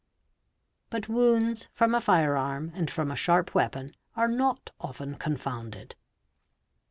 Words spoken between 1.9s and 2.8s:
a fire arm